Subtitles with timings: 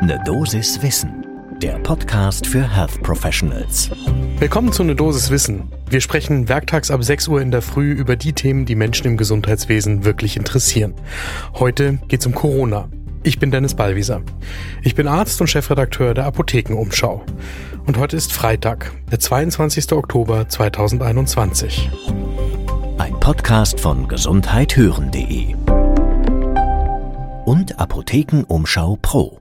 [0.00, 1.26] Ne Dosis Wissen,
[1.60, 3.90] der Podcast für Health Professionals.
[4.38, 5.72] Willkommen zu Ne Dosis Wissen.
[5.90, 9.16] Wir sprechen werktags ab 6 Uhr in der Früh über die Themen, die Menschen im
[9.16, 10.94] Gesundheitswesen wirklich interessieren.
[11.54, 12.88] Heute geht's um Corona.
[13.24, 14.22] Ich bin Dennis Ballwieser.
[14.82, 17.24] Ich bin Arzt und Chefredakteur der Apothekenumschau.
[17.84, 19.92] Und heute ist Freitag, der 22.
[19.92, 21.90] Oktober 2021.
[22.98, 25.56] Ein Podcast von gesundheithören.de
[27.44, 29.37] und Apothekenumschau Pro.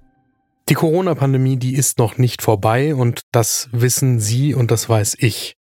[0.70, 5.55] Die Corona-Pandemie, die ist noch nicht vorbei und das wissen Sie und das weiß ich.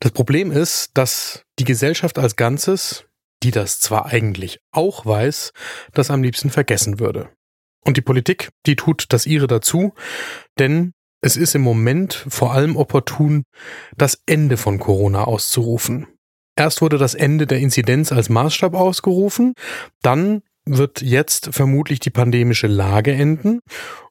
[0.00, 3.06] Das Problem ist, dass die Gesellschaft als Ganzes,
[3.42, 5.52] die das zwar eigentlich auch weiß,
[5.94, 7.30] das am liebsten vergessen würde.
[7.86, 9.94] Und die Politik, die tut das ihre dazu,
[10.58, 10.92] denn
[11.22, 13.44] es ist im Moment vor allem opportun,
[13.96, 16.06] das Ende von Corona auszurufen.
[16.54, 19.54] Erst wurde das Ende der Inzidenz als Maßstab ausgerufen,
[20.02, 23.60] dann wird jetzt vermutlich die pandemische Lage enden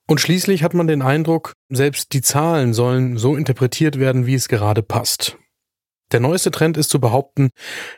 [0.08, 4.48] und schließlich hat man den Eindruck, selbst die Zahlen sollen so interpretiert werden, wie es
[4.48, 5.38] gerade passt.
[6.12, 7.50] Der neueste Trend ist zu behaupten,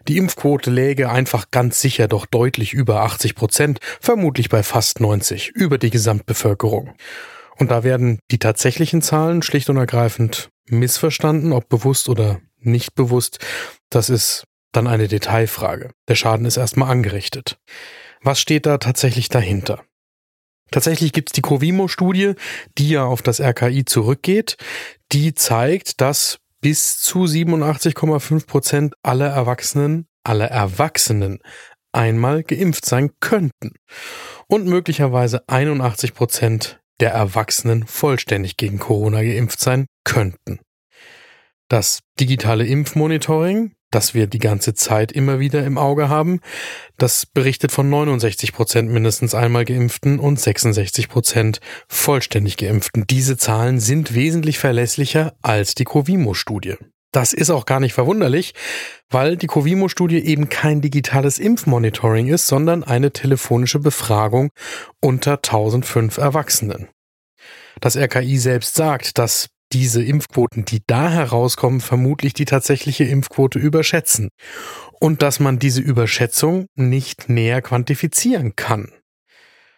[0.08, 5.50] die Impfquote läge einfach ganz sicher doch deutlich über 80 Prozent, vermutlich bei fast 90,
[5.50, 6.94] über die Gesamtbevölkerung.
[7.58, 13.40] Und da werden die tatsächlichen Zahlen schlicht und ergreifend missverstanden, ob bewusst oder nicht bewusst.
[13.90, 15.92] Das ist dann eine Detailfrage.
[16.08, 17.58] Der Schaden ist erstmal angerichtet.
[18.22, 19.84] Was steht da tatsächlich dahinter?
[20.72, 22.34] Tatsächlich gibt es die Covimo-Studie,
[22.78, 24.58] die ja auf das RKI zurückgeht.
[25.12, 31.40] Die zeigt, dass bis zu 87,5 Prozent aller Erwachsenen, aller Erwachsenen
[31.92, 33.72] einmal geimpft sein könnten.
[34.48, 40.60] Und möglicherweise 81 Prozent der Erwachsenen vollständig gegen Corona geimpft sein könnten.
[41.68, 46.42] Das digitale Impfmonitoring, das wir die ganze Zeit immer wieder im Auge haben.
[46.98, 53.06] Das berichtet von 69 Prozent mindestens einmal Geimpften und 66 Prozent vollständig Geimpften.
[53.10, 56.76] Diese Zahlen sind wesentlich verlässlicher als die Covimo-Studie.
[57.14, 58.54] Das ist auch gar nicht verwunderlich,
[59.10, 64.50] weil die Covimo-Studie eben kein digitales Impfmonitoring ist, sondern eine telefonische Befragung
[65.00, 66.90] unter 1005 Erwachsenen.
[67.80, 74.30] Das RKI selbst sagt, dass diese Impfquoten, die da herauskommen, vermutlich die tatsächliche Impfquote überschätzen
[75.00, 78.92] und dass man diese Überschätzung nicht näher quantifizieren kann.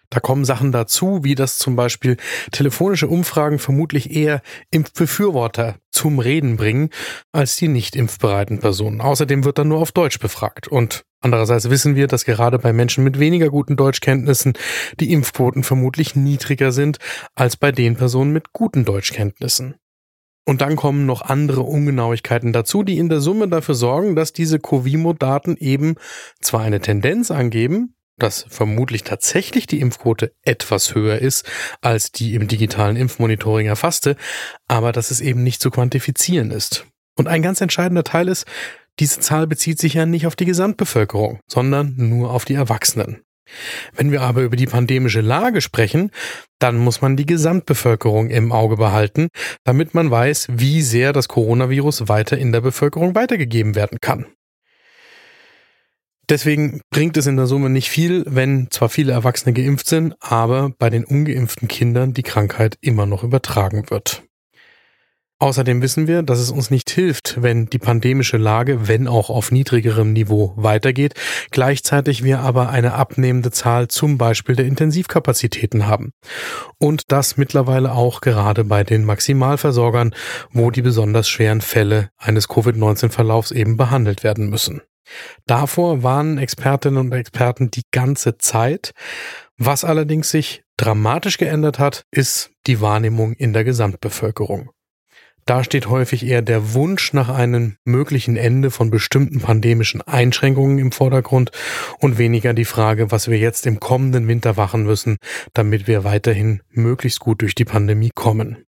[0.10, 2.18] Da kommen Sachen dazu, wie dass zum Beispiel
[2.52, 4.42] telefonische Umfragen vermutlich eher
[4.72, 6.92] Impfbefürworter zum Reden bringen,
[7.34, 9.02] als die nicht impfbereiten Personen.
[9.02, 10.70] Außerdem wird dann nur auf Deutsch befragt.
[10.70, 14.54] Und andererseits wissen wir, dass gerade bei Menschen mit weniger guten Deutschkenntnissen
[15.00, 17.00] die Impfquoten vermutlich niedriger sind
[17.36, 19.76] als bei den Personen mit guten Deutschkenntnissen.
[20.46, 24.60] Und dann kommen noch andere Ungenauigkeiten dazu, die in der Summe dafür sorgen, dass diese
[24.60, 25.96] Covimo-Daten eben
[26.40, 31.50] zwar eine Tendenz angeben, dass vermutlich tatsächlich die Impfquote etwas höher ist
[31.82, 34.16] als die im digitalen Impfmonitoring erfasste,
[34.68, 36.86] aber dass es eben nicht zu quantifizieren ist.
[37.16, 38.46] Und ein ganz entscheidender Teil ist,
[39.00, 43.22] diese Zahl bezieht sich ja nicht auf die Gesamtbevölkerung, sondern nur auf die Erwachsenen.
[43.96, 46.12] Wenn wir aber über die pandemische Lage sprechen,
[46.60, 49.30] dann muss man die Gesamtbevölkerung im Auge behalten,
[49.64, 54.26] damit man weiß, wie sehr das Coronavirus weiter in der Bevölkerung weitergegeben werden kann.
[56.30, 60.72] Deswegen bringt es in der Summe nicht viel, wenn zwar viele Erwachsene geimpft sind, aber
[60.78, 64.24] bei den ungeimpften Kindern die Krankheit immer noch übertragen wird.
[65.40, 69.52] Außerdem wissen wir, dass es uns nicht hilft, wenn die pandemische Lage, wenn auch auf
[69.52, 71.14] niedrigerem Niveau, weitergeht,
[71.52, 76.12] gleichzeitig wir aber eine abnehmende Zahl zum Beispiel der Intensivkapazitäten haben.
[76.80, 80.16] Und das mittlerweile auch gerade bei den Maximalversorgern,
[80.52, 84.82] wo die besonders schweren Fälle eines Covid-19-Verlaufs eben behandelt werden müssen.
[85.46, 88.92] Davor warnen Expertinnen und Experten die ganze Zeit.
[89.58, 94.70] Was allerdings sich dramatisch geändert hat, ist die Wahrnehmung in der Gesamtbevölkerung.
[95.48, 100.92] Da steht häufig eher der Wunsch nach einem möglichen Ende von bestimmten pandemischen Einschränkungen im
[100.92, 101.52] Vordergrund
[102.00, 105.16] und weniger die Frage, was wir jetzt im kommenden Winter machen müssen,
[105.54, 108.66] damit wir weiterhin möglichst gut durch die Pandemie kommen.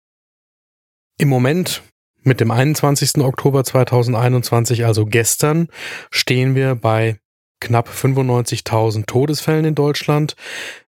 [1.19, 1.83] Im Moment,
[2.23, 3.19] mit dem 21.
[3.19, 5.69] Oktober 2021, also gestern,
[6.11, 7.19] stehen wir bei
[7.61, 10.37] knapp 95.000 Todesfällen in Deutschland.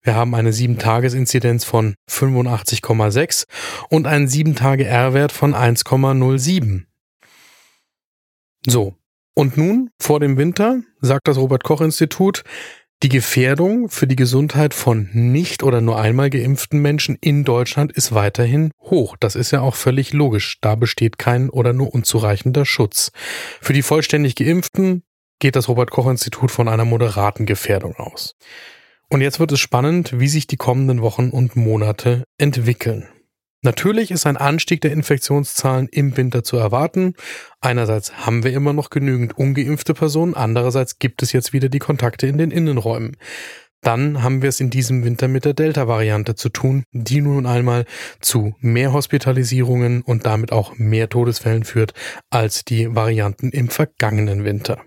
[0.02, 3.46] Wir haben eine 7-Tages-Inzidenz von 85,6
[3.88, 6.84] und einen 7-Tage-R-Wert von 1,07.
[8.66, 8.94] So.
[9.36, 12.44] Und nun, vor dem Winter, sagt das Robert-Koch-Institut,
[13.02, 18.14] die Gefährdung für die Gesundheit von nicht oder nur einmal geimpften Menschen in Deutschland ist
[18.14, 19.16] weiterhin hoch.
[19.18, 20.58] Das ist ja auch völlig logisch.
[20.60, 23.12] Da besteht kein oder nur unzureichender Schutz.
[23.60, 25.02] Für die vollständig geimpften
[25.38, 28.36] geht das Robert Koch Institut von einer moderaten Gefährdung aus.
[29.10, 33.08] Und jetzt wird es spannend, wie sich die kommenden Wochen und Monate entwickeln.
[33.64, 37.14] Natürlich ist ein Anstieg der Infektionszahlen im Winter zu erwarten.
[37.62, 42.26] Einerseits haben wir immer noch genügend ungeimpfte Personen, andererseits gibt es jetzt wieder die Kontakte
[42.26, 43.16] in den Innenräumen.
[43.80, 47.86] Dann haben wir es in diesem Winter mit der Delta-Variante zu tun, die nun einmal
[48.20, 51.94] zu mehr Hospitalisierungen und damit auch mehr Todesfällen führt
[52.28, 54.82] als die Varianten im vergangenen Winter.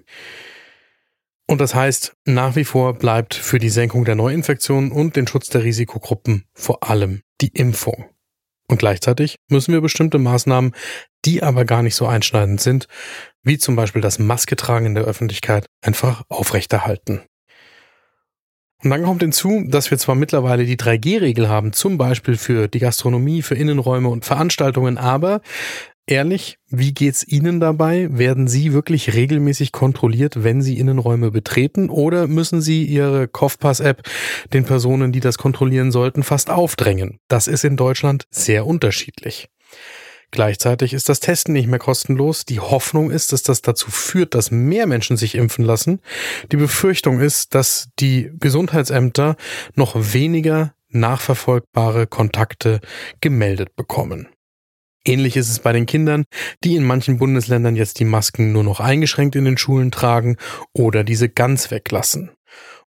[1.47, 5.49] Und das heißt, nach wie vor bleibt für die Senkung der Neuinfektionen und den Schutz
[5.49, 8.16] der Risikogruppen vor allem die Impfung.
[8.69, 10.73] Und gleichzeitig müssen wir bestimmte Maßnahmen,
[11.25, 12.87] die aber gar nicht so einschneidend sind,
[13.43, 17.23] wie zum Beispiel das Masketragen in der Öffentlichkeit, einfach aufrechterhalten.
[18.83, 22.79] Und dann kommt hinzu, dass wir zwar mittlerweile die 3G-Regel haben, zum Beispiel für die
[22.79, 25.41] Gastronomie, für Innenräume und Veranstaltungen, aber
[26.05, 28.07] ehrlich, wie geht's Ihnen dabei?
[28.11, 34.03] Werden Sie wirklich regelmäßig kontrolliert, wenn Sie Innenräume betreten oder müssen Sie Ihre Kopfpass-App
[34.53, 37.19] den Personen, die das kontrollieren sollten, fast aufdrängen?
[37.27, 39.49] Das ist in Deutschland sehr unterschiedlich.
[40.31, 42.45] Gleichzeitig ist das Testen nicht mehr kostenlos.
[42.45, 46.01] Die Hoffnung ist, dass das dazu führt, dass mehr Menschen sich impfen lassen.
[46.51, 49.37] Die Befürchtung ist, dass die Gesundheitsämter
[49.75, 52.81] noch weniger nachverfolgbare Kontakte
[53.21, 54.27] gemeldet bekommen.
[55.05, 56.25] Ähnlich ist es bei den Kindern,
[56.63, 60.35] die in manchen Bundesländern jetzt die Masken nur noch eingeschränkt in den Schulen tragen
[60.73, 62.31] oder diese ganz weglassen.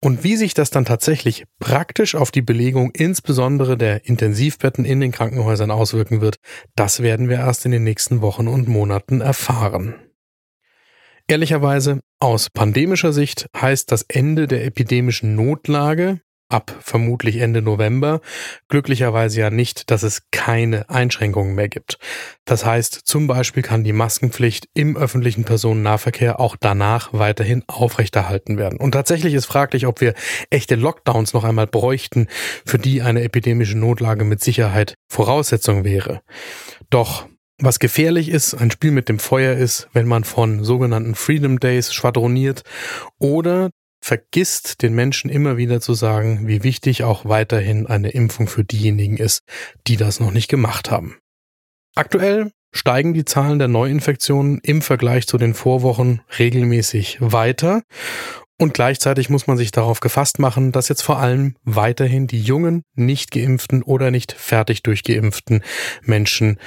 [0.03, 5.11] Und wie sich das dann tatsächlich praktisch auf die Belegung insbesondere der Intensivbetten in den
[5.11, 6.37] Krankenhäusern auswirken wird,
[6.75, 9.95] das werden wir erst in den nächsten Wochen und Monaten erfahren.
[11.29, 18.21] Ehrlicherweise, aus pandemischer Sicht heißt das Ende der epidemischen Notlage ab vermutlich Ende November.
[18.69, 21.99] Glücklicherweise ja nicht, dass es keine Einschränkungen mehr gibt.
[22.45, 28.79] Das heißt, zum Beispiel kann die Maskenpflicht im öffentlichen Personennahverkehr auch danach weiterhin aufrechterhalten werden.
[28.79, 30.15] Und tatsächlich ist fraglich, ob wir
[30.51, 32.29] echte Lockdowns noch einmal bräuchten,
[32.65, 36.23] für die eine epidemische Notlage mit Sicherheit Voraussetzung wäre.
[36.91, 37.27] Doch
[37.59, 41.93] was gefährlich ist, ein Spiel mit dem Feuer ist, wenn man von sogenannten Freedom Days
[41.95, 42.63] schwadroniert
[43.19, 43.71] oder
[44.07, 49.17] vergisst den Menschen immer wieder zu sagen, wie wichtig auch weiterhin eine Impfung für diejenigen
[49.17, 49.43] ist,
[49.89, 51.17] die das noch nicht gemacht haben.
[51.97, 57.83] Aktuell steigen die Zahlen der Neuinfektionen im Vergleich zu den Vorwochen regelmäßig weiter.
[58.59, 62.85] Und gleichzeitig muss man sich darauf gefasst machen, dass jetzt vor allem weiterhin die jungen,
[62.95, 65.65] nicht geimpften oder nicht fertig durchgeimpften
[66.03, 66.61] Menschen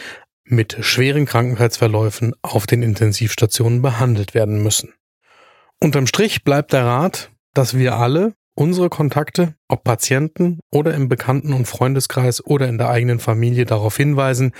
[0.43, 4.93] mit schweren Krankheitsverläufen auf den Intensivstationen behandelt werden müssen.
[5.81, 11.53] Unterm Strich bleibt der Rat, dass wir alle unsere Kontakte, ob Patienten oder im Bekannten-
[11.53, 14.51] und Freundeskreis oder in der eigenen Familie darauf hinweisen,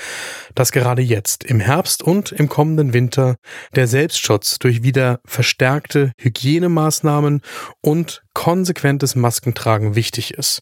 [0.56, 3.36] dass gerade jetzt im Herbst und im kommenden Winter
[3.76, 7.42] der Selbstschutz durch wieder verstärkte Hygienemaßnahmen
[7.82, 10.62] und konsequentes Maskentragen wichtig ist.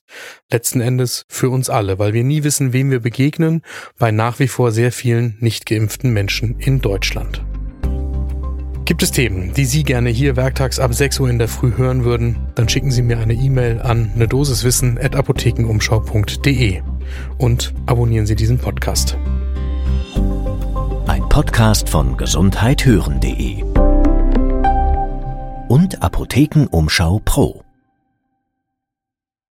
[0.52, 3.62] Letzten Endes für uns alle, weil wir nie wissen, wem wir begegnen
[4.00, 7.44] bei nach wie vor sehr vielen nicht geimpften Menschen in Deutschland.
[8.88, 12.06] Gibt es Themen, die Sie gerne hier werktags ab 6 Uhr in der Früh hören
[12.06, 16.82] würden, dann schicken Sie mir eine E-Mail an ne Dosiswissen at apothekenumschau.de
[17.38, 19.18] und abonnieren Sie diesen Podcast.
[21.06, 23.64] Ein Podcast von gesundheithören.de
[25.68, 27.67] und Apothekenumschau Pro.